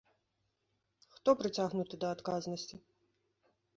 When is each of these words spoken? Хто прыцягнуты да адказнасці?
Хто 1.13 1.29
прыцягнуты 1.41 1.95
да 2.05 2.15
адказнасці? 2.17 2.75